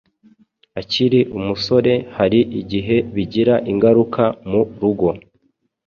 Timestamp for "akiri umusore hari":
0.79-2.39